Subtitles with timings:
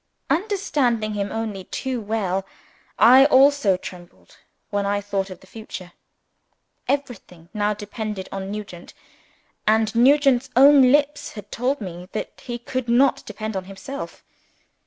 [0.31, 2.43] Understanding him only too well,
[2.97, 4.37] I also trembled
[4.71, 5.91] when I thought of the future.
[6.87, 8.95] Everything now depended on Nugent.
[9.67, 14.23] And Nugent's own lips had told me that he could not depend on himself!